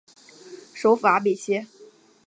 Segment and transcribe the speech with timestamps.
[0.73, 1.67] 首府阿贝歇。